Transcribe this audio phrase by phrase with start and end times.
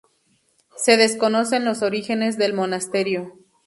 [0.75, 3.37] Se desconocen los orígenes del monasterio.